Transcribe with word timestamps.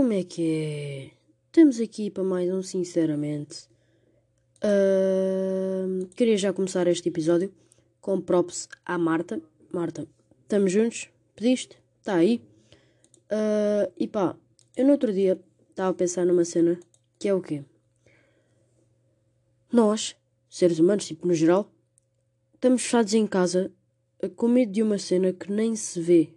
Como 0.00 0.14
é 0.14 0.24
que 0.24 0.42
é? 0.42 1.10
Estamos 1.48 1.78
aqui 1.78 2.10
para 2.10 2.24
mais 2.24 2.50
um 2.50 2.62
Sinceramente. 2.62 3.68
Uh, 4.64 6.06
queria 6.16 6.38
já 6.38 6.54
começar 6.54 6.86
este 6.86 7.10
episódio 7.10 7.52
com 8.00 8.18
props 8.18 8.66
à 8.82 8.96
Marta. 8.96 9.42
Marta, 9.70 10.08
estamos 10.40 10.72
juntos? 10.72 11.10
Pediste? 11.36 11.78
Está 11.98 12.14
aí? 12.14 12.42
Uh, 13.30 13.92
e 13.98 14.08
pá, 14.08 14.34
eu 14.74 14.86
no 14.86 14.92
outro 14.92 15.12
dia 15.12 15.38
estava 15.68 15.90
a 15.90 15.94
pensar 15.94 16.24
numa 16.24 16.46
cena 16.46 16.80
que 17.18 17.28
é 17.28 17.34
o 17.34 17.42
quê? 17.42 17.62
Nós, 19.70 20.16
seres 20.48 20.78
humanos, 20.78 21.06
tipo 21.06 21.26
no 21.26 21.34
geral, 21.34 21.70
estamos 22.54 22.80
fechados 22.80 23.12
em 23.12 23.26
casa 23.26 23.70
com 24.34 24.48
medo 24.48 24.72
de 24.72 24.82
uma 24.82 24.96
cena 24.96 25.30
que 25.30 25.52
nem 25.52 25.76
se 25.76 26.00
vê. 26.00 26.30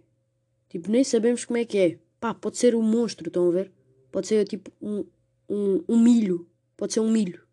Tipo, 0.68 0.90
nem 0.90 1.02
sabemos 1.02 1.46
como 1.46 1.56
é 1.56 1.64
que 1.64 1.78
é. 1.78 2.03
Pá, 2.24 2.32
pode 2.32 2.56
ser 2.56 2.74
um 2.74 2.80
monstro, 2.80 3.28
estão 3.28 3.48
a 3.48 3.50
ver? 3.50 3.70
Pode 4.10 4.26
ser 4.26 4.48
tipo 4.48 4.72
um, 4.80 5.04
um, 5.46 5.84
um 5.86 6.02
milho. 6.02 6.48
Pode 6.74 6.94
ser 6.94 7.00
um 7.00 7.10
milho. 7.10 7.46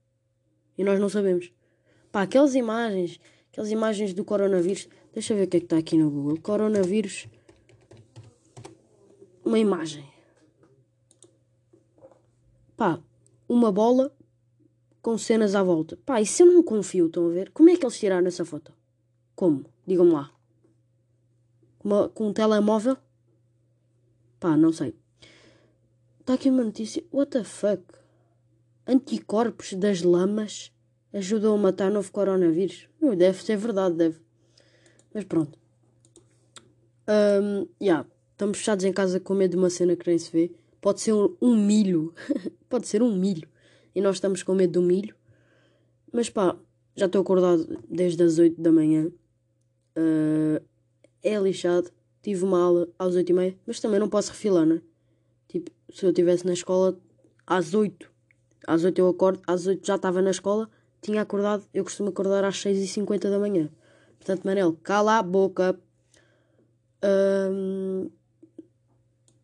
E 0.78 0.84
nós 0.86 0.98
não 0.98 1.10
sabemos. 1.10 1.52
Pá, 2.10 2.22
aquelas 2.22 2.56
imagens, 2.56 3.20
aquelas 3.52 3.70
imagens 3.70 4.14
do 4.14 4.24
coronavírus. 4.24 4.88
Deixa 5.12 5.34
eu 5.34 5.38
ver 5.40 5.44
o 5.44 5.48
que 5.50 5.58
é 5.58 5.60
que 5.60 5.66
está 5.66 5.78
aqui 5.78 5.98
no 5.98 6.10
Google. 6.10 6.40
Coronavírus. 6.40 7.28
Uma 9.44 9.60
imagem. 9.60 10.06
Pá, 12.78 12.98
uma 13.50 13.74
bola 13.74 14.16
com 15.02 15.18
cenas 15.18 15.54
à 15.54 15.62
volta. 15.62 16.00
Pá, 16.06 16.22
isso 16.22 16.44
eu 16.44 16.46
não 16.46 16.63
confio, 16.63 17.08
estão 17.08 17.28
a 17.28 17.30
ver? 17.30 17.52
Como 17.52 17.70
é 17.70 17.76
que 17.76 17.84
eles 17.84 18.00
tiraram 18.00 18.26
essa 18.26 18.46
foto? 18.46 18.72
Como? 19.35 19.66
Digam-me 19.85 20.13
lá. 20.13 20.32
Uma, 21.84 22.08
com 22.08 22.30
um 22.30 22.32
telemóvel? 22.32 22.96
Pá, 24.42 24.58
não 24.58 24.74
sei. 24.74 24.96
Está 26.20 26.34
aqui 26.34 26.50
uma 26.50 26.64
notícia. 26.64 27.04
What 27.14 27.30
the 27.30 27.44
fuck? 27.44 27.84
Anticorpos 28.88 29.74
das 29.74 30.02
lamas 30.02 30.74
ajudam 31.14 31.54
a 31.54 31.58
matar 31.60 31.92
novo 31.92 32.12
coronavírus. 32.12 32.90
deve 33.16 33.44
ser 33.44 33.56
verdade, 33.56 33.96
deve. 33.96 34.20
Mas 35.14 35.26
pronto. 35.26 35.60
Um, 37.08 37.68
yeah, 37.80 38.10
estamos 38.32 38.58
fechados 38.58 38.84
em 38.84 38.92
casa 38.92 39.20
com 39.20 39.36
medo 39.36 39.52
de 39.52 39.58
uma 39.58 39.70
cena 39.70 39.96
que 39.96 40.10
nem 40.10 40.18
se 40.18 40.32
vê. 40.32 40.52
Pode 40.82 41.02
ser 41.02 41.14
um, 41.14 41.38
um 41.40 41.56
milho. 41.56 42.12
Pode 42.68 42.88
ser 42.88 43.04
um 43.04 43.16
milho. 43.16 43.48
E 43.94 44.02
nós 44.02 44.16
estamos 44.16 44.42
com 44.42 44.56
medo 44.56 44.74
do 44.74 44.82
milho. 44.82 45.16
Mas 46.12 46.32
pá, 46.32 46.58
já 46.96 47.06
estou 47.06 47.22
acordado 47.22 47.80
desde 47.88 48.24
as 48.24 48.40
8 48.40 48.60
da 48.60 48.72
manhã. 48.72 49.12
Uh, 49.96 50.66
é 51.22 51.38
lixado 51.38 51.92
tive 52.22 52.44
uma 52.44 52.62
aula 52.62 52.88
às 52.98 53.16
8 53.16 53.30
e 53.30 53.34
meia, 53.34 53.58
mas 53.66 53.80
também 53.80 54.00
não 54.00 54.10
posso 54.10 54.32
refilar, 54.32 54.66
né? 54.66 54.82
Tipo, 55.48 55.72
se 55.91 56.05
eu 56.05 56.10
estivesse 56.10 56.46
na 56.46 56.54
escola 56.54 56.98
às 57.46 57.74
8, 57.74 58.10
às 58.68 58.84
8 58.84 59.00
eu 59.00 59.10
acordo, 59.10 59.41
às 59.48 59.68
8 59.68 59.86
já 59.86 59.96
estava 59.96 60.22
na 60.22 60.32
escola, 60.32 60.70
tinha 61.02 61.22
acordado, 61.22 61.66
eu 61.74 61.84
costumo 61.84 62.10
acordar 62.10 62.44
às 62.44 62.60
6 62.62 62.80
e 62.80 62.88
50 62.88 63.30
da 63.30 63.40
manhã. 63.40 63.70
Portanto, 64.18 64.44
Manel, 64.46 64.78
cala 64.84 65.18
a 65.18 65.24
boca. 65.24 65.78
Um, 67.03 68.09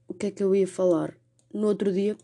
o 0.07 0.13
que 0.13 0.27
é 0.27 0.31
que 0.31 0.43
eu 0.43 0.55
ia 0.55 0.67
falar? 0.67 1.17
No 1.51 1.67
outro 1.67 1.91
dia, 1.91 2.15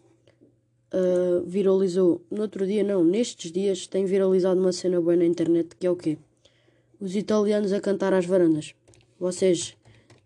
uh, 0.93 1.43
viralizou. 1.45 2.23
No 2.29 2.43
outro 2.43 2.65
dia, 2.67 2.83
não, 2.83 3.03
nestes 3.03 3.51
dias 3.51 3.87
tem 3.87 4.05
viralizado 4.05 4.59
uma 4.59 4.71
cena 4.71 5.01
boa 5.01 5.15
na 5.15 5.25
internet 5.25 5.75
que 5.75 5.87
é 5.87 5.89
o 5.89 5.95
quê? 5.95 6.17
Os 6.99 7.15
italianos 7.15 7.73
a 7.73 7.81
cantar 7.81 8.13
às 8.13 8.25
varandas. 8.25 8.75
Vocês 9.19 9.75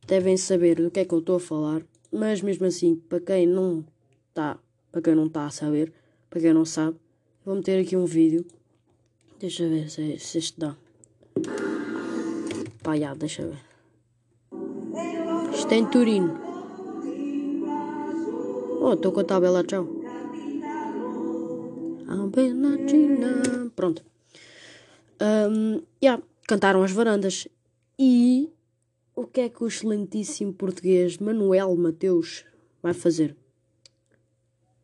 devem 0.07 0.37
saber 0.37 0.75
do 0.75 0.89
que 0.89 1.01
é 1.01 1.05
que 1.05 1.13
eu 1.13 1.19
estou 1.19 1.35
a 1.35 1.39
falar, 1.39 1.81
mas 2.11 2.41
mesmo 2.41 2.65
assim, 2.65 2.95
para 2.95 3.19
quem 3.19 3.45
não 3.45 3.85
está, 4.29 4.57
para 4.91 5.01
quem 5.01 5.13
não 5.13 5.25
está 5.27 5.45
a 5.45 5.49
saber, 5.51 5.91
para 6.29 6.39
quem 6.39 6.53
não 6.53 6.63
sabe, 6.63 6.97
vou 7.45 7.55
meter 7.55 7.81
aqui 7.81 7.95
um 7.97 8.05
vídeo. 8.05 8.45
Deixa 9.37 9.67
ver 9.67 9.89
se, 9.89 10.17
se 10.17 10.37
este 10.37 10.59
dá. 10.59 10.75
Pá, 12.81 12.97
já, 12.97 13.13
deixa 13.13 13.45
ver. 13.45 13.59
Isto 15.53 15.71
é 15.73 15.75
em 15.75 15.85
Turino. 15.85 16.39
Oh, 18.81 18.93
estou 18.93 19.11
com 19.11 19.19
a 19.19 19.23
tabela, 19.25 19.63
tchau. 19.63 19.85
Pronto. 23.75 24.03
Um, 25.21 25.81
yeah, 26.01 26.23
cantaram 26.47 26.81
as 26.81 26.91
varandas. 26.91 27.47
E 27.99 28.49
o 29.17 29.25
que 29.25 29.41
é 29.41 29.49
que 29.49 29.63
o 29.63 29.67
excelentíssimo 29.67 30.53
português 30.53 31.17
Manuel 31.17 31.75
Mateus 31.75 32.45
vai 32.83 32.93
fazer? 32.93 33.35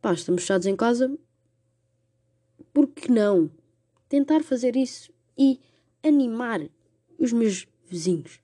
Pá, 0.01 0.11
estamos 0.11 0.41
fechados 0.41 0.65
em 0.65 0.75
casa. 0.75 1.15
Por 2.73 2.87
que 2.87 3.11
não 3.11 3.51
tentar 4.09 4.41
fazer 4.41 4.75
isso 4.75 5.13
e 5.37 5.59
animar 6.01 6.67
os 7.19 7.31
meus 7.31 7.67
vizinhos? 7.85 8.41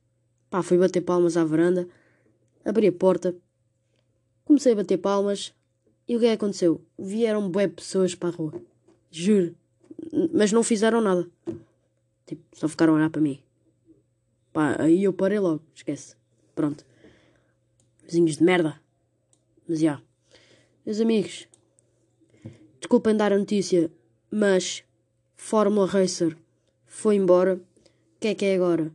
Pá, 0.52 0.62
fui 0.62 0.78
bater 0.78 1.02
palmas 1.02 1.36
à 1.36 1.44
varanda, 1.44 1.90
abri 2.64 2.86
a 2.86 2.92
porta, 2.92 3.36
comecei 4.46 4.74
a 4.74 4.76
bater 4.76 5.00
palmas 5.00 5.56
e 6.08 6.16
o 6.16 6.20
que 6.20 6.28
é 6.28 6.30
que 6.30 6.36
aconteceu? 6.36 6.86
Vieram 7.00 7.50
bué 7.50 7.68
pessoas 7.68 8.14
para 8.14 8.30
a 8.30 8.32
rua. 8.32 8.62
Juro. 9.10 9.56
Mas 10.32 10.52
não 10.52 10.62
fizeram 10.62 11.02
nada. 11.02 11.28
Tipo, 12.28 12.44
só 12.54 12.68
ficaram 12.68 12.94
a 12.94 12.98
olhar 12.98 13.10
para 13.10 13.22
mim. 13.22 13.42
Pá, 14.52 14.76
aí 14.80 15.04
eu 15.04 15.14
parei 15.14 15.40
logo, 15.40 15.62
esquece. 15.74 16.16
Pronto. 16.56 16.86
Vizinhos 18.04 18.38
de 18.38 18.44
merda. 18.44 18.82
Mas 19.68 19.80
já. 19.80 20.02
Meus 20.86 21.00
amigos, 21.00 21.48
desculpem 22.80 23.16
dar 23.16 23.32
a 23.32 23.38
notícia, 23.38 23.92
mas 24.32 24.84
Fórmula 25.36 25.86
Racer 25.86 26.36
foi 26.86 27.16
embora. 27.16 27.56
O 27.56 28.20
que 28.20 28.30
é 28.30 28.36
que 28.36 28.46
é 28.46 28.56
agora? 28.56 28.92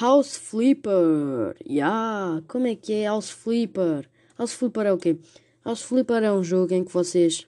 House 0.00 0.36
Flipper! 0.36 1.54
Yeah. 1.64 2.42
Como 2.48 2.66
é 2.66 2.74
que 2.74 2.92
é 2.92 3.04
House 3.04 3.30
Flipper? 3.30 4.10
House 4.36 4.52
Flipper 4.52 4.86
é 4.86 4.92
o 4.92 4.98
quê? 4.98 5.16
House 5.64 5.82
Flipper 5.82 6.22
é 6.24 6.32
um 6.32 6.42
jogo 6.42 6.74
em 6.74 6.84
que 6.84 6.92
vocês 6.92 7.46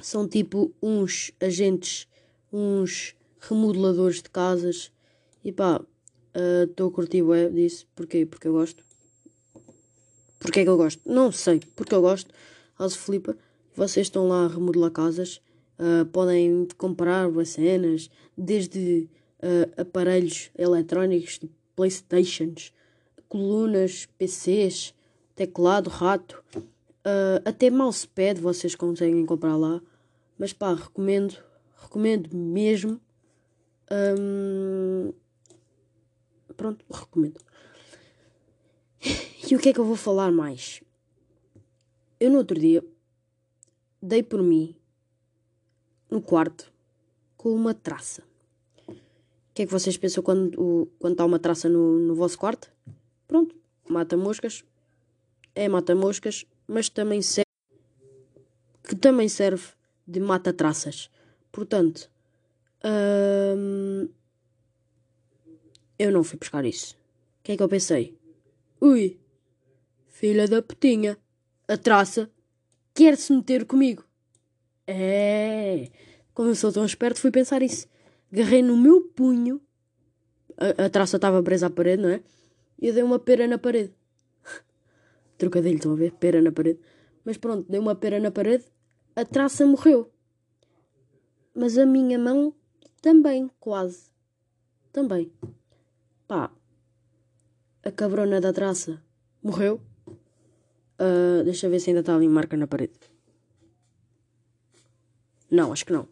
são 0.00 0.28
tipo 0.28 0.72
uns 0.80 1.32
agentes, 1.40 2.06
uns 2.52 3.16
remodeladores 3.40 4.22
de 4.22 4.30
casas. 4.30 4.92
E 5.44 5.50
pá, 5.50 5.84
Estou 6.36 6.88
uh, 6.88 6.90
a 6.90 6.92
curtir 6.92 7.22
web 7.22 7.54
disso. 7.54 7.86
Porquê? 7.94 8.26
Porque 8.26 8.46
eu 8.46 8.52
gosto. 8.52 8.84
Porquê 10.38 10.60
é 10.60 10.62
que 10.64 10.68
eu 10.68 10.76
gosto? 10.76 11.00
Não 11.06 11.32
sei. 11.32 11.60
Porque 11.74 11.94
eu 11.94 12.02
gosto. 12.02 12.32
House 12.78 12.94
Flipper. 12.94 13.36
Vocês 13.74 14.06
estão 14.06 14.28
lá 14.28 14.44
a 14.44 14.48
remodelar 14.48 14.90
casas. 14.90 15.40
Uh, 15.78 16.04
podem 16.06 16.68
comprar 16.76 17.28
cenas. 17.46 18.10
Desde 18.36 19.08
uh, 19.42 19.80
aparelhos 19.80 20.50
eletrónicos, 20.56 21.38
tipo 21.38 21.54
Playstations, 21.74 22.72
colunas, 23.28 24.06
PCs, 24.18 24.94
teclado, 25.34 25.90
rato. 25.90 26.42
Uh, 26.56 27.40
até 27.44 27.70
mousepad 27.70 28.40
vocês 28.40 28.74
conseguem 28.74 29.24
comprar 29.24 29.56
lá. 29.56 29.80
Mas 30.38 30.52
pá, 30.52 30.74
recomendo. 30.74 31.36
Recomendo 31.76 32.34
mesmo. 32.34 33.00
Um, 33.90 35.12
pronto, 36.56 36.84
recomendo. 36.90 37.40
E 39.48 39.54
o 39.54 39.58
que 39.58 39.68
é 39.68 39.72
que 39.72 39.78
eu 39.78 39.84
vou 39.84 39.96
falar 39.96 40.32
mais? 40.32 40.82
Eu 42.18 42.30
no 42.30 42.38
outro 42.38 42.58
dia 42.58 42.82
dei 44.02 44.22
por 44.22 44.42
mim 44.42 44.74
no 46.10 46.20
quarto 46.20 46.72
com 47.36 47.50
uma 47.54 47.74
traça. 47.74 48.22
O 48.88 49.54
que 49.54 49.62
é 49.62 49.66
que 49.66 49.72
vocês 49.72 49.96
pensam 49.96 50.22
quando, 50.22 50.90
quando 50.98 51.12
está 51.12 51.24
uma 51.24 51.38
traça 51.38 51.68
no, 51.68 51.98
no 51.98 52.14
vosso 52.14 52.38
quarto? 52.38 52.70
Pronto, 53.26 53.54
mata 53.88 54.16
moscas. 54.16 54.64
É 55.54 55.68
mata 55.68 55.94
moscas, 55.94 56.44
mas 56.66 56.88
também 56.88 57.22
serve 57.22 57.46
que 58.86 58.94
também 58.94 59.28
serve 59.28 59.66
de 60.06 60.20
mata 60.20 60.52
traças. 60.52 61.10
Portanto, 61.50 62.10
hum, 62.84 64.08
eu 65.98 66.12
não 66.12 66.22
fui 66.22 66.38
buscar 66.38 66.64
isso. 66.64 66.94
O 67.40 67.42
que 67.42 67.52
é 67.52 67.56
que 67.56 67.62
eu 67.62 67.68
pensei? 67.68 68.18
Ui, 68.80 69.18
filha 70.08 70.46
da 70.46 70.62
putinha, 70.62 71.16
a 71.68 71.76
traça 71.76 72.30
quer 72.94 73.16
se 73.16 73.32
meter 73.32 73.64
comigo. 73.64 74.04
É, 74.86 75.90
como 76.32 76.50
eu 76.50 76.54
sou 76.54 76.72
tão 76.72 76.84
esperto, 76.84 77.20
fui 77.20 77.30
pensar 77.30 77.62
isso. 77.62 77.86
Agarrei 78.32 78.62
no 78.62 78.76
meu 78.76 79.02
punho, 79.02 79.60
a, 80.56 80.86
a 80.86 80.90
traça 80.90 81.16
estava 81.16 81.42
presa 81.42 81.66
à 81.66 81.70
parede, 81.70 82.02
não 82.02 82.10
é? 82.10 82.22
E 82.80 82.88
eu 82.88 82.94
dei 82.94 83.02
uma 83.02 83.18
pera 83.18 83.46
na 83.46 83.58
parede. 83.58 83.94
Trocadilho, 85.38 85.76
estão 85.76 85.92
a 85.92 85.96
ver? 85.96 86.12
Pera 86.12 86.40
na 86.42 86.52
parede. 86.52 86.80
Mas 87.24 87.36
pronto, 87.36 87.66
dei 87.68 87.80
uma 87.80 87.94
pera 87.94 88.20
na 88.20 88.30
parede, 88.30 88.64
a 89.14 89.24
traça 89.24 89.66
morreu. 89.66 90.12
Mas 91.54 91.78
a 91.78 91.86
minha 91.86 92.18
mão 92.18 92.54
também, 93.00 93.50
quase. 93.58 94.10
Também. 94.92 95.32
Pá, 96.26 96.50
a 97.84 97.92
cabrona 97.92 98.40
da 98.40 98.52
traça 98.52 99.00
morreu. 99.40 99.80
Uh, 100.98 101.44
deixa 101.44 101.68
ver 101.68 101.78
se 101.78 101.90
ainda 101.90 102.00
está 102.00 102.16
ali 102.16 102.26
marca 102.26 102.56
na 102.56 102.66
parede. 102.66 102.98
Não, 105.48 105.72
acho 105.72 105.86
que 105.86 105.92
não. 105.92 106.08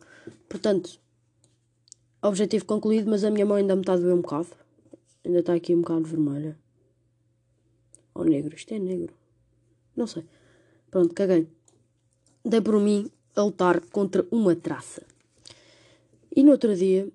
Portanto, 0.48 1.00
objetivo 2.22 2.64
concluído, 2.64 3.10
mas 3.10 3.24
a 3.24 3.30
minha 3.30 3.44
mão 3.44 3.56
ainda 3.56 3.74
me 3.74 3.80
está 3.80 3.94
a 3.94 3.96
doer 3.96 4.14
um 4.14 4.20
bocado. 4.20 4.48
Ainda 5.24 5.40
está 5.40 5.54
aqui 5.54 5.74
um 5.74 5.80
bocado 5.80 6.04
vermelha. 6.04 6.56
Ou 8.14 8.24
negro, 8.24 8.54
isto 8.54 8.72
é 8.72 8.78
negro. 8.78 9.12
Não 9.96 10.06
sei. 10.06 10.24
Pronto, 10.90 11.12
caguei. 11.12 11.48
Dei 12.44 12.60
por 12.60 12.78
mim 12.78 13.10
a 13.34 13.42
lutar 13.42 13.80
contra 13.80 14.24
uma 14.30 14.54
traça. 14.54 15.02
E 16.36 16.44
no 16.44 16.52
outro 16.52 16.76
dia. 16.76 17.08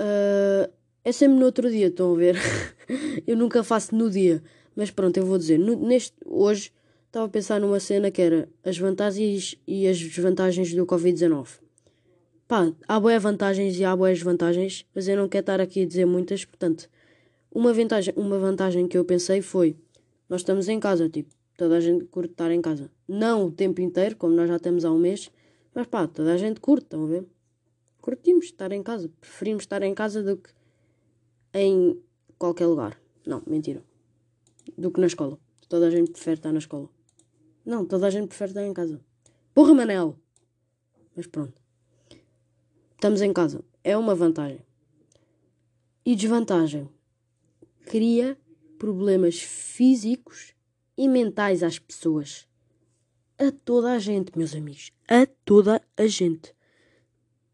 Uh, 0.00 0.81
é 1.04 1.10
sempre 1.12 1.38
no 1.38 1.46
outro 1.46 1.70
dia, 1.70 1.88
estão 1.88 2.14
a 2.14 2.16
ver? 2.16 2.36
eu 3.26 3.36
nunca 3.36 3.64
faço 3.64 3.94
no 3.94 4.08
dia. 4.08 4.42
Mas 4.74 4.90
pronto, 4.90 5.16
eu 5.16 5.26
vou 5.26 5.36
dizer. 5.36 5.58
No, 5.58 5.76
neste, 5.76 6.16
hoje 6.24 6.72
estava 7.06 7.26
a 7.26 7.28
pensar 7.28 7.60
numa 7.60 7.80
cena 7.80 8.10
que 8.10 8.22
era 8.22 8.48
as 8.64 8.78
vantagens 8.78 9.56
e 9.66 9.86
as 9.86 9.98
desvantagens 9.98 10.72
do 10.74 10.86
Covid-19. 10.86 11.60
Pá, 12.46 12.72
há 12.86 13.00
boas 13.00 13.22
vantagens 13.22 13.78
e 13.78 13.84
há 13.84 13.96
boas 13.96 14.18
desvantagens, 14.18 14.86
mas 14.94 15.08
eu 15.08 15.16
não 15.16 15.28
quero 15.28 15.42
estar 15.42 15.60
aqui 15.60 15.82
a 15.82 15.86
dizer 15.86 16.04
muitas, 16.04 16.44
portanto, 16.44 16.88
uma 17.50 17.72
vantagem, 17.72 18.14
uma 18.16 18.38
vantagem 18.38 18.86
que 18.86 18.96
eu 18.96 19.04
pensei 19.04 19.40
foi, 19.40 19.76
nós 20.28 20.42
estamos 20.42 20.68
em 20.68 20.78
casa, 20.78 21.08
tipo, 21.08 21.34
toda 21.56 21.76
a 21.76 21.80
gente 21.80 22.04
curte 22.06 22.32
estar 22.32 22.50
em 22.50 22.60
casa. 22.60 22.90
Não 23.08 23.46
o 23.46 23.50
tempo 23.50 23.80
inteiro, 23.80 24.16
como 24.16 24.34
nós 24.34 24.48
já 24.48 24.58
temos 24.58 24.84
há 24.84 24.92
um 24.92 24.98
mês, 24.98 25.30
mas 25.74 25.86
pá, 25.86 26.06
toda 26.06 26.32
a 26.32 26.36
gente 26.36 26.60
curte, 26.60 26.84
estão 26.84 27.04
a 27.04 27.06
ver? 27.06 27.26
Curtimos 28.00 28.46
estar 28.46 28.72
em 28.72 28.82
casa, 28.82 29.10
preferimos 29.20 29.62
estar 29.62 29.82
em 29.82 29.94
casa 29.94 30.22
do 30.22 30.36
que 30.36 30.50
em 31.54 32.00
qualquer 32.38 32.66
lugar. 32.66 33.00
Não, 33.26 33.42
mentira. 33.46 33.82
Do 34.76 34.90
que 34.90 35.00
na 35.00 35.06
escola. 35.06 35.38
Toda 35.68 35.86
a 35.86 35.90
gente 35.90 36.10
prefere 36.10 36.38
estar 36.38 36.52
na 36.52 36.58
escola. 36.58 36.88
Não, 37.64 37.86
toda 37.86 38.06
a 38.06 38.10
gente 38.10 38.28
prefere 38.28 38.50
estar 38.50 38.66
em 38.66 38.74
casa. 38.74 39.00
Porra, 39.54 39.74
Manel! 39.74 40.18
Mas 41.14 41.26
pronto. 41.26 41.60
Estamos 42.94 43.20
em 43.20 43.32
casa. 43.32 43.64
É 43.84 43.96
uma 43.96 44.14
vantagem. 44.14 44.60
E 46.04 46.14
desvantagem. 46.16 46.88
Cria 47.86 48.36
problemas 48.78 49.40
físicos 49.40 50.52
e 50.96 51.08
mentais 51.08 51.62
às 51.62 51.78
pessoas. 51.78 52.48
A 53.38 53.52
toda 53.52 53.92
a 53.92 53.98
gente, 53.98 54.36
meus 54.36 54.54
amigos. 54.54 54.92
A 55.08 55.26
toda 55.44 55.80
a 55.96 56.06
gente. 56.06 56.54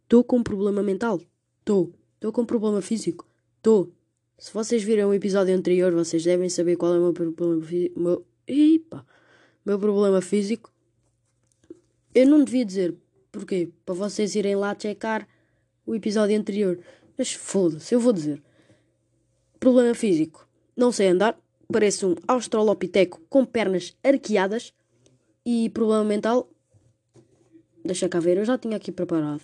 Estou 0.04 0.24
com 0.24 0.38
um 0.38 0.42
problema 0.42 0.82
mental. 0.82 1.20
Estou. 1.60 1.92
Estou 2.14 2.32
com 2.32 2.42
um 2.42 2.46
problema 2.46 2.80
físico. 2.80 3.27
Estou. 3.68 3.92
Se 4.38 4.50
vocês 4.54 4.82
viram 4.82 5.10
o 5.10 5.12
episódio 5.12 5.54
anterior, 5.54 5.92
vocês 5.92 6.24
devem 6.24 6.48
saber 6.48 6.76
qual 6.76 6.94
é 6.94 6.98
o 6.98 7.02
meu 7.02 7.12
problema 7.12 7.62
físico. 7.62 8.00
Meu... 8.00 8.26
Epa! 8.46 9.04
Meu 9.62 9.78
problema 9.78 10.22
físico. 10.22 10.72
Eu 12.14 12.26
não 12.26 12.42
devia 12.42 12.64
dizer. 12.64 12.94
Porquê? 13.30 13.68
Para 13.84 13.94
vocês 13.94 14.34
irem 14.34 14.56
lá 14.56 14.74
checar 14.74 15.28
o 15.84 15.94
episódio 15.94 16.34
anterior. 16.38 16.80
Mas 17.18 17.34
foda-se, 17.34 17.94
eu 17.94 18.00
vou 18.00 18.14
dizer. 18.14 18.42
Problema 19.60 19.94
físico. 19.94 20.48
Não 20.74 20.90
sei 20.90 21.08
andar. 21.08 21.38
Pareço 21.70 22.08
um 22.08 22.14
australopiteco 22.26 23.20
com 23.28 23.44
pernas 23.44 23.94
arqueadas. 24.02 24.72
E 25.44 25.68
problema 25.68 26.04
mental. 26.04 26.50
Deixa 27.84 28.08
cá 28.08 28.18
ver, 28.18 28.38
eu 28.38 28.46
já 28.46 28.56
tinha 28.56 28.78
aqui 28.78 28.90
preparado. 28.90 29.42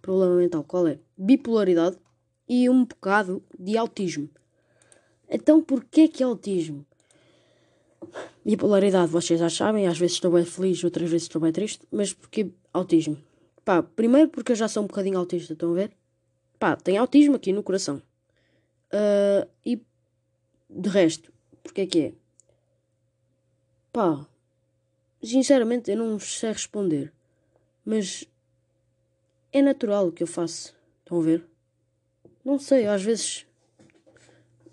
Problema 0.00 0.36
mental, 0.36 0.62
qual 0.62 0.86
é? 0.86 1.00
Bipolaridade 1.18 1.98
e 2.48 2.68
um 2.68 2.84
bocado 2.84 3.42
de 3.58 3.76
autismo. 3.76 4.28
Então, 5.28 5.62
porquê 5.62 6.08
que 6.08 6.22
é 6.22 6.26
autismo? 6.26 6.84
Bipolaridade, 8.44 9.10
vocês 9.10 9.40
já 9.40 9.48
sabem, 9.48 9.86
às 9.86 9.98
vezes 9.98 10.16
estou 10.16 10.32
bem 10.32 10.44
feliz, 10.44 10.84
outras 10.84 11.10
vezes 11.10 11.26
estou 11.26 11.40
bem 11.40 11.52
triste, 11.52 11.86
mas 11.90 12.12
porquê 12.12 12.50
autismo? 12.72 13.16
Pá, 13.64 13.82
primeiro 13.82 14.28
porque 14.28 14.52
eu 14.52 14.56
já 14.56 14.68
sou 14.68 14.82
um 14.82 14.86
bocadinho 14.86 15.18
autista, 15.18 15.54
estão 15.54 15.70
a 15.70 15.74
ver? 15.74 15.92
Pá, 16.58 16.76
tenho 16.76 17.00
autismo 17.00 17.36
aqui 17.36 17.52
no 17.52 17.62
coração. 17.62 18.02
Uh, 18.92 19.48
e 19.64 19.82
de 20.68 20.88
resto, 20.88 21.32
porque 21.62 21.80
é 21.80 21.86
que 21.86 22.00
é? 22.00 22.12
Pá, 23.92 24.26
sinceramente 25.22 25.90
eu 25.90 25.96
não 25.96 26.18
sei 26.18 26.52
responder, 26.52 27.12
mas 27.84 28.28
é 29.52 29.62
natural 29.62 30.12
que 30.12 30.22
eu 30.22 30.26
faço, 30.26 30.76
estão 31.00 31.20
a 31.20 31.22
ver? 31.22 31.53
Não 32.44 32.58
sei, 32.58 32.86
às 32.86 33.02
vezes. 33.02 33.46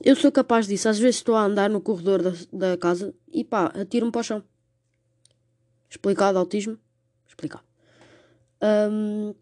Eu 0.04 0.16
sou 0.16 0.32
capaz 0.32 0.68
disso. 0.68 0.90
Às 0.90 1.00
vezes 1.00 1.18
estou 1.18 1.36
a 1.36 1.46
andar 1.46 1.70
no 1.70 1.80
corredor 1.80 2.22
da, 2.22 2.34
da 2.52 2.78
casa 2.78 3.16
e 3.32 3.44
pá, 3.44 3.68
atiro-me 3.68 4.12
para 4.12 4.22
o 4.22 4.24
chão. 4.24 4.44
Explicado 5.90 6.38
autismo? 6.38 6.78
Explicado. 7.28 7.64
Um, 8.62 9.34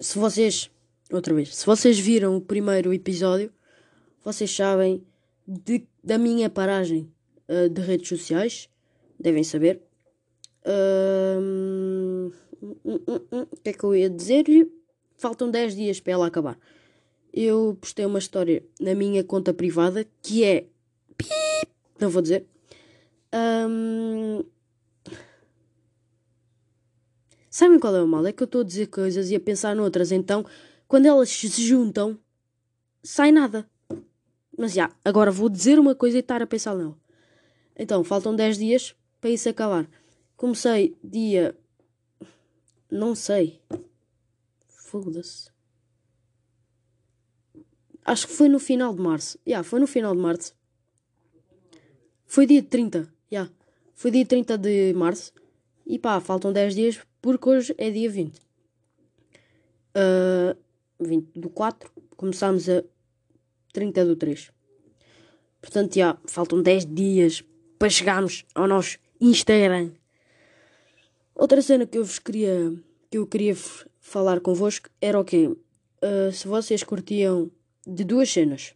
se 0.00 0.18
vocês. 0.18 0.70
Outra 1.12 1.32
vez. 1.32 1.54
Se 1.54 1.64
vocês 1.64 1.98
viram 1.98 2.36
o 2.36 2.40
primeiro 2.40 2.92
episódio, 2.92 3.52
vocês 4.24 4.50
sabem 4.50 5.06
de, 5.46 5.86
da 6.02 6.18
minha 6.18 6.50
paragem 6.50 7.12
uh, 7.48 7.68
de 7.68 7.80
redes 7.80 8.08
sociais. 8.08 8.68
Devem 9.18 9.44
saber. 9.44 9.80
Um, 10.66 12.32
o 12.82 13.56
que 13.62 13.70
é 13.70 13.72
que 13.72 13.84
eu 13.84 13.94
ia 13.94 14.10
dizer-lhe? 14.10 14.68
Faltam 15.16 15.48
10 15.48 15.76
dias 15.76 16.00
para 16.00 16.14
ela 16.14 16.26
acabar 16.26 16.58
eu 17.36 17.76
postei 17.78 18.06
uma 18.06 18.18
história 18.18 18.64
na 18.80 18.94
minha 18.94 19.22
conta 19.22 19.52
privada 19.52 20.06
que 20.22 20.42
é. 20.42 20.66
Não 22.00 22.08
vou 22.08 22.22
dizer. 22.22 22.46
Um... 23.68 24.42
Sabem 27.50 27.78
qual 27.78 27.94
é 27.94 28.02
o 28.02 28.08
mal? 28.08 28.26
É 28.26 28.32
que 28.32 28.42
eu 28.42 28.46
estou 28.46 28.62
a 28.62 28.64
dizer 28.64 28.86
coisas 28.86 29.30
e 29.30 29.36
a 29.36 29.40
pensar 29.40 29.76
noutras, 29.76 30.10
então 30.12 30.44
quando 30.88 31.06
elas 31.06 31.28
se 31.28 31.48
juntam, 31.48 32.18
sai 33.02 33.32
nada. 33.32 33.68
Mas 34.58 34.72
já, 34.72 34.90
agora 35.04 35.30
vou 35.30 35.48
dizer 35.48 35.78
uma 35.78 35.94
coisa 35.94 36.16
e 36.16 36.20
estar 36.20 36.40
a 36.40 36.46
pensar 36.46 36.74
nela. 36.74 36.96
Então, 37.76 38.02
faltam 38.02 38.34
10 38.34 38.56
dias 38.56 38.94
para 39.20 39.30
isso 39.30 39.48
acabar. 39.48 39.86
Comecei 40.36 40.96
dia. 41.04 41.54
Não 42.90 43.14
sei. 43.14 43.60
Foda-se. 44.68 45.55
Acho 48.06 48.28
que 48.28 48.34
foi 48.34 48.48
no 48.48 48.60
final 48.60 48.94
de 48.94 49.02
março. 49.02 49.36
Já, 49.44 49.50
yeah, 49.50 49.68
foi 49.68 49.80
no 49.80 49.86
final 49.88 50.14
de 50.14 50.22
março. 50.22 50.54
Foi 52.24 52.46
dia 52.46 52.62
30. 52.62 53.00
Já. 53.00 53.08
Yeah. 53.32 53.52
Foi 53.96 54.12
dia 54.12 54.24
30 54.24 54.56
de 54.56 54.92
março. 54.94 55.32
E 55.84 55.98
pá, 55.98 56.20
faltam 56.20 56.52
10 56.52 56.74
dias 56.76 57.00
porque 57.20 57.48
hoje 57.48 57.74
é 57.76 57.90
dia 57.90 58.08
20. 58.08 58.38
Uh, 59.96 60.56
20 61.00 61.40
do 61.40 61.50
4. 61.50 61.90
Começámos 62.16 62.68
a 62.68 62.84
30 63.72 64.04
do 64.04 64.14
3. 64.14 64.52
Portanto, 65.60 65.94
já, 65.94 66.00
yeah, 66.00 66.20
faltam 66.26 66.62
10 66.62 66.86
dias 66.86 67.42
para 67.76 67.90
chegarmos 67.90 68.44
ao 68.54 68.68
nosso 68.68 68.98
Instagram. 69.20 69.90
Outra 71.34 71.60
cena 71.60 71.84
que 71.84 71.98
eu 71.98 72.04
vos 72.04 72.20
queria 72.20 72.72
que 73.10 73.18
eu 73.18 73.26
queria 73.26 73.56
falar 73.98 74.38
convosco 74.40 74.88
era 75.00 75.18
o 75.18 75.24
quê? 75.24 75.48
Uh, 75.48 76.30
se 76.32 76.46
vocês 76.46 76.84
curtiam 76.84 77.50
de 77.86 78.04
duas 78.04 78.30
cenas. 78.30 78.74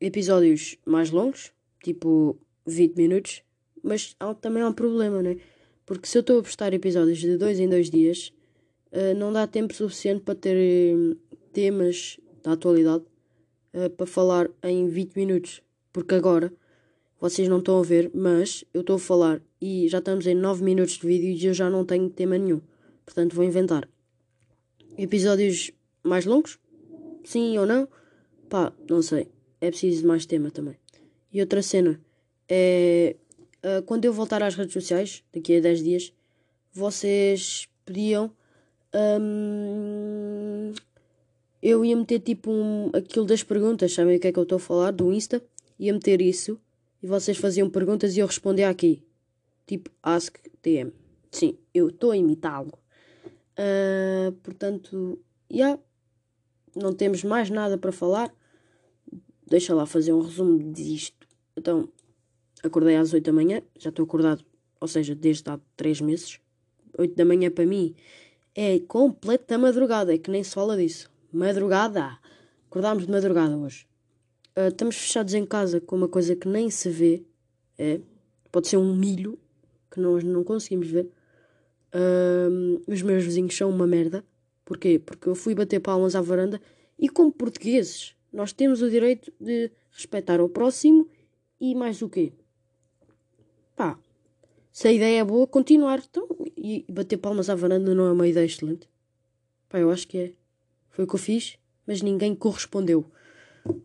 Episódios 0.00 0.78
mais 0.86 1.10
longos, 1.10 1.52
tipo 1.82 2.38
20 2.66 2.96
minutos, 2.96 3.42
mas 3.82 4.14
há, 4.20 4.32
também 4.34 4.62
há 4.62 4.68
um 4.68 4.72
problema, 4.72 5.22
né? 5.22 5.38
Porque 5.84 6.06
se 6.06 6.16
eu 6.16 6.20
estou 6.20 6.38
a 6.38 6.42
postar 6.42 6.72
episódios 6.72 7.18
de 7.18 7.36
dois 7.36 7.58
em 7.58 7.68
dois 7.68 7.90
dias, 7.90 8.32
uh, 8.92 9.14
não 9.16 9.32
dá 9.32 9.46
tempo 9.46 9.74
suficiente 9.74 10.22
para 10.22 10.34
ter 10.34 10.94
um, 10.94 11.16
temas 11.52 12.18
da 12.42 12.52
atualidade 12.52 13.04
uh, 13.74 13.90
para 13.90 14.06
falar 14.06 14.48
em 14.62 14.88
20 14.88 15.16
minutos. 15.16 15.62
Porque 15.92 16.14
agora, 16.14 16.52
vocês 17.20 17.48
não 17.48 17.58
estão 17.58 17.78
a 17.78 17.82
ver, 17.82 18.10
mas 18.14 18.64
eu 18.72 18.80
estou 18.80 18.96
a 18.96 18.98
falar 18.98 19.42
e 19.60 19.88
já 19.88 19.98
estamos 19.98 20.26
em 20.26 20.34
9 20.34 20.64
minutos 20.64 20.94
de 20.98 21.06
vídeo 21.06 21.28
e 21.28 21.46
eu 21.46 21.54
já 21.54 21.68
não 21.68 21.84
tenho 21.84 22.08
tema 22.08 22.38
nenhum. 22.38 22.60
Portanto, 23.04 23.34
vou 23.34 23.44
inventar. 23.44 23.88
Episódios 24.96 25.70
mais 26.02 26.24
longos? 26.24 26.58
Sim 27.24 27.58
ou 27.58 27.66
não? 27.66 27.88
Pá, 28.48 28.72
não 28.88 29.02
sei. 29.02 29.28
É 29.60 29.70
preciso 29.70 30.06
mais 30.06 30.26
tema 30.26 30.50
também. 30.50 30.76
E 31.32 31.40
outra 31.40 31.62
cena 31.62 32.00
é. 32.48 33.16
Uh, 33.64 33.82
quando 33.84 34.04
eu 34.04 34.12
voltar 34.12 34.42
às 34.42 34.54
redes 34.54 34.74
sociais, 34.74 35.24
daqui 35.32 35.56
a 35.56 35.60
10 35.60 35.82
dias, 35.82 36.12
vocês 36.72 37.66
pediam. 37.84 38.30
Um, 38.94 40.72
eu 41.62 41.84
ia 41.84 41.96
meter 41.96 42.20
tipo 42.20 42.50
um, 42.50 42.90
aquilo 42.92 43.24
das 43.24 43.42
perguntas, 43.42 43.94
sabem 43.94 44.16
o 44.16 44.20
que 44.20 44.28
é 44.28 44.32
que 44.32 44.38
eu 44.38 44.42
estou 44.42 44.56
a 44.56 44.60
falar? 44.60 44.90
Do 44.90 45.12
Insta. 45.12 45.42
Ia 45.78 45.92
meter 45.92 46.20
isso 46.20 46.60
e 47.02 47.06
vocês 47.06 47.38
faziam 47.38 47.70
perguntas 47.70 48.16
e 48.16 48.20
eu 48.20 48.26
respondia 48.26 48.68
aqui. 48.68 49.02
Tipo, 49.66 49.90
ask 50.02 50.36
DM. 50.62 50.92
Sim, 51.30 51.56
eu 51.72 51.88
estou 51.88 52.10
a 52.10 52.16
imitá-lo. 52.16 52.72
Uh, 53.58 54.32
portanto, 54.42 55.18
já. 55.50 55.56
Yeah, 55.56 55.82
não 56.76 56.92
temos 56.92 57.24
mais 57.24 57.50
nada 57.50 57.78
para 57.78 57.92
falar. 57.92 58.34
Deixa 59.46 59.74
lá 59.74 59.86
fazer 59.86 60.12
um 60.12 60.20
resumo 60.20 60.72
disto. 60.72 61.26
Então, 61.56 61.88
acordei 62.62 62.96
às 62.96 63.12
8 63.12 63.24
da 63.24 63.32
manhã, 63.32 63.62
já 63.78 63.90
estou 63.90 64.04
acordado 64.04 64.44
ou 64.84 64.88
seja, 64.88 65.14
desde 65.14 65.48
há 65.48 65.58
3 65.78 66.02
meses. 66.02 66.38
8 66.98 67.14
da 67.14 67.24
manhã 67.24 67.50
para 67.50 67.64
mim 67.64 67.94
é 68.54 68.78
completa 68.80 69.56
madrugada, 69.56 70.14
é 70.14 70.18
que 70.18 70.30
nem 70.30 70.44
se 70.44 70.54
fala 70.54 70.76
disso. 70.76 71.10
Madrugada! 71.32 72.18
Acordámos 72.66 73.06
de 73.06 73.10
madrugada 73.10 73.56
hoje. 73.56 73.86
Uh, 74.54 74.68
estamos 74.68 74.96
fechados 74.96 75.32
em 75.32 75.46
casa 75.46 75.80
com 75.80 75.96
uma 75.96 76.08
coisa 76.08 76.36
que 76.36 76.46
nem 76.46 76.68
se 76.68 76.90
vê. 76.90 77.24
É, 77.78 77.98
pode 78.52 78.68
ser 78.68 78.76
um 78.76 78.94
milho 78.94 79.38
que 79.90 79.98
nós 80.00 80.22
não 80.22 80.44
conseguimos 80.44 80.88
ver. 80.88 81.10
Uh, 81.94 82.82
os 82.86 83.00
meus 83.00 83.24
vizinhos 83.24 83.56
são 83.56 83.70
uma 83.70 83.86
merda. 83.86 84.22
Porquê? 84.64 84.98
Porque 84.98 85.28
eu 85.28 85.34
fui 85.34 85.54
bater 85.54 85.80
palmas 85.80 86.14
à 86.14 86.20
varanda 86.20 86.60
e, 86.98 87.08
como 87.08 87.30
portugueses, 87.32 88.14
nós 88.32 88.52
temos 88.52 88.82
o 88.82 88.90
direito 88.90 89.32
de 89.40 89.70
respeitar 89.90 90.40
o 90.40 90.48
próximo 90.48 91.08
e 91.60 91.74
mais 91.74 92.02
o 92.02 92.08
quê? 92.08 92.32
Pá, 93.76 93.98
se 94.72 94.88
a 94.88 94.92
ideia 94.92 95.20
é 95.20 95.24
boa, 95.24 95.46
continuar. 95.46 96.02
Então, 96.08 96.26
e 96.56 96.84
bater 96.88 97.16
palmas 97.16 97.48
à 97.48 97.54
varanda 97.54 97.94
não 97.94 98.06
é 98.06 98.12
uma 98.12 98.26
ideia 98.26 98.44
excelente? 98.44 98.88
Pá, 99.68 99.78
eu 99.78 99.90
acho 99.90 100.08
que 100.08 100.18
é. 100.18 100.32
Foi 100.90 101.04
o 101.04 101.08
que 101.08 101.14
eu 101.14 101.18
fiz, 101.18 101.58
mas 101.86 102.02
ninguém 102.02 102.34
correspondeu. 102.34 103.04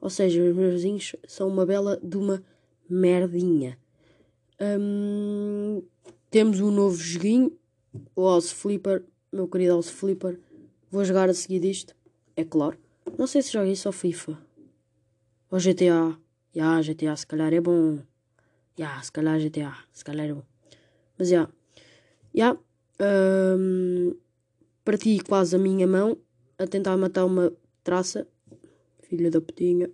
Ou 0.01 0.09
seja, 0.09 0.41
os 0.43 0.55
meus 0.55 0.74
vizinhos 0.74 1.15
são 1.27 1.48
uma 1.48 1.65
bela 1.65 2.00
de 2.03 2.17
uma 2.17 2.43
merdinha. 2.89 3.77
Hum, 4.59 5.81
temos 6.29 6.59
um 6.59 6.71
novo 6.71 6.98
joguinho, 6.98 7.51
o 8.15 8.24
House 8.24 8.51
Flipper, 8.51 9.03
meu 9.31 9.48
querido 9.48 9.74
House 9.74 9.89
Flipper. 9.89 10.39
Vou 10.91 11.05
jogar 11.05 11.29
a 11.29 11.34
seguir 11.36 11.60
disto, 11.60 11.96
é 12.36 12.43
claro. 12.43 12.75
Não 13.15 13.27
sei 13.27 13.43
se 13.43 13.51
joguei 13.51 13.75
só 13.75 13.91
FIFA. 13.91 14.38
Ou 15.51 15.60
GTA. 15.60 15.84
Ya, 15.84 16.17
yeah, 16.55 16.81
GTA 16.81 17.15
se 17.15 17.27
calhar 17.27 17.53
é 17.53 17.62
bom. 17.62 17.98
Ya, 18.77 18.86
yeah, 18.88 19.01
se 19.03 19.12
calhar 19.12 19.39
GTA, 19.39 19.72
se 19.93 20.03
calhar 20.03 20.27
é 20.27 20.34
bom. 20.34 20.43
Mas 21.17 21.29
já. 21.29 21.48
Yeah. 22.34 22.60
Yeah. 22.60 22.60
Um, 23.01 24.15
parti 24.84 25.19
quase 25.19 25.55
a 25.55 25.60
minha 25.60 25.86
mão 25.86 26.17
a 26.58 26.65
tentar 26.65 26.98
matar 26.98 27.25
uma 27.25 27.53
traça. 27.84 28.27
Filha 29.03 29.29
da 29.29 29.39
putinha. 29.39 29.89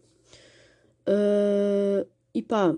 Uh, 1.06 2.08
e 2.34 2.42
pá. 2.42 2.74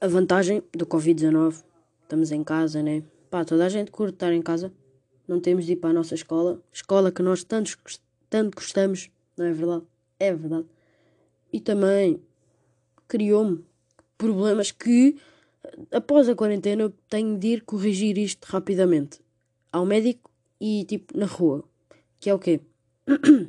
A 0.00 0.08
vantagem 0.08 0.62
do 0.72 0.86
Covid-19. 0.86 1.62
Estamos 2.02 2.32
em 2.32 2.42
casa, 2.42 2.82
né? 2.82 3.02
Pá, 3.30 3.44
toda 3.44 3.66
a 3.66 3.68
gente 3.68 3.90
curte 3.90 4.14
estar 4.14 4.32
em 4.32 4.40
casa. 4.40 4.72
Não 5.30 5.38
temos 5.38 5.64
de 5.64 5.74
ir 5.74 5.76
para 5.76 5.90
a 5.90 5.92
nossa 5.92 6.16
escola. 6.16 6.60
Escola 6.72 7.12
que 7.12 7.22
nós 7.22 7.44
tanto, 7.44 7.78
tanto 8.28 8.56
gostamos. 8.56 9.08
Não 9.36 9.46
é 9.46 9.52
verdade? 9.52 9.84
É 10.18 10.34
verdade. 10.34 10.66
E 11.52 11.60
também 11.60 12.20
criou-me 13.06 13.64
problemas 14.18 14.72
que 14.72 15.16
após 15.92 16.28
a 16.28 16.34
quarentena 16.34 16.92
tenho 17.08 17.38
de 17.38 17.46
ir 17.46 17.60
corrigir 17.62 18.18
isto 18.18 18.44
rapidamente 18.46 19.20
ao 19.70 19.86
médico 19.86 20.28
e 20.60 20.84
tipo 20.84 21.16
na 21.16 21.26
rua. 21.26 21.62
Que 22.18 22.28
é 22.28 22.34
o 22.34 22.38
quê? 22.40 22.58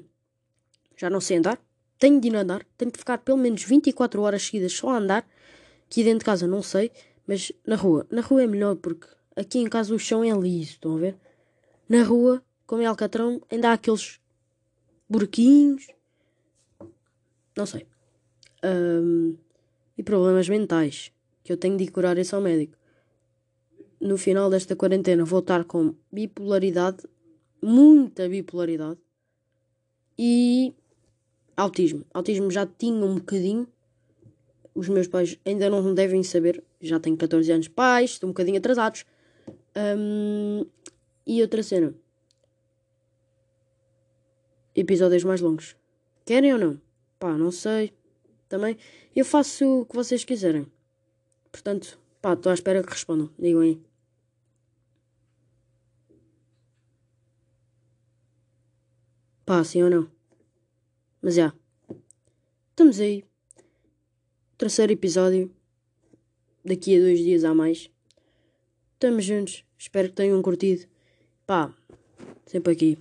Já 0.96 1.10
não 1.10 1.20
sei 1.20 1.38
andar, 1.38 1.60
tenho 1.98 2.22
de 2.22 2.28
ir 2.28 2.36
andar, 2.36 2.64
tenho 2.78 2.92
de 2.92 3.00
ficar 3.00 3.18
pelo 3.18 3.40
menos 3.40 3.64
24 3.64 4.22
horas 4.22 4.44
seguidas 4.44 4.74
só 4.74 4.90
a 4.90 4.98
andar, 5.00 5.28
que 5.90 6.04
dentro 6.04 6.20
de 6.20 6.26
casa 6.26 6.46
não 6.46 6.62
sei, 6.62 6.92
mas 7.26 7.52
na 7.66 7.76
rua. 7.76 8.06
Na 8.12 8.22
rua 8.22 8.44
é 8.44 8.48
melhor 8.48 8.76
porque 8.76 9.08
aqui 9.36 9.58
em 9.58 9.68
casa 9.68 9.96
o 9.96 9.98
chão 9.98 10.24
é 10.24 10.30
liso, 10.30 10.74
estão 10.74 10.96
a 10.96 11.00
ver? 11.00 11.18
Na 11.92 12.04
rua, 12.04 12.42
como 12.66 12.82
é 12.82 12.86
Alcatrão, 12.86 13.42
ainda 13.52 13.70
há 13.70 13.74
aqueles 13.74 14.18
buraquinhos. 15.10 15.88
Não 17.58 17.66
sei. 17.66 17.86
Um, 18.64 19.36
e 19.98 20.02
problemas 20.02 20.48
mentais 20.48 21.12
que 21.44 21.52
eu 21.52 21.58
tenho 21.58 21.76
de 21.76 21.92
curar 21.92 22.18
isso 22.18 22.34
ao 22.34 22.42
médico. 22.42 22.78
No 24.00 24.18
final 24.18 24.50
desta 24.50 24.74
quarentena 24.74 25.26
vou 25.26 25.40
estar 25.40 25.66
com 25.66 25.94
bipolaridade, 26.10 27.00
muita 27.62 28.30
bipolaridade 28.30 29.02
e 30.18 30.74
autismo. 31.58 32.06
Autismo 32.14 32.50
já 32.50 32.66
tinha 32.66 33.06
um 33.06 33.16
bocadinho. 33.16 33.68
Os 34.74 34.88
meus 34.88 35.10
pais 35.10 35.38
ainda 35.44 35.70
não 35.70 35.94
devem 35.94 36.24
saber. 36.24 36.64
Já 36.80 37.02
tenho 37.02 37.18
14 37.18 37.52
anos 37.52 37.68
pais, 37.68 38.12
estão 38.12 38.30
um 38.30 38.32
bocadinho 38.32 38.60
atrasados. 38.60 39.06
Um, 39.76 40.66
e 41.32 41.42
outra 41.42 41.64
cena. 41.64 41.96
Episódios 44.76 45.24
mais 45.24 45.40
longos. 45.40 45.78
Querem 46.26 46.52
ou 46.52 46.60
não? 46.60 46.82
Pá, 47.18 47.38
não 47.38 47.52
sei. 47.52 47.94
Também. 48.50 48.78
Eu 49.16 49.24
faço 49.24 49.66
o 49.66 49.86
que 49.86 49.96
vocês 49.96 50.26
quiserem. 50.26 50.70
Portanto, 51.50 51.98
pá, 52.22 52.34
estou 52.34 52.50
à 52.50 52.54
espera 52.54 52.84
que 52.84 52.90
respondam. 52.90 53.30
Digam 53.40 53.62
aí. 53.62 53.82
Pá, 59.46 59.64
sim 59.64 59.84
ou 59.84 59.90
não? 59.90 60.12
Mas 61.22 61.36
já. 61.36 61.54
Estamos 62.72 63.00
aí. 63.00 63.24
Terceiro 64.58 64.92
episódio. 64.92 65.50
Daqui 66.66 66.98
a 66.98 67.00
dois 67.00 67.20
dias 67.20 67.46
a 67.46 67.56
mais. 67.56 67.90
Estamos 68.96 69.24
juntos. 69.24 69.64
Espero 69.78 70.10
que 70.10 70.16
tenham 70.16 70.42
curtido. 70.42 70.91
Pá, 71.51 71.70
sempre 72.46 72.72
aqui. 72.72 72.98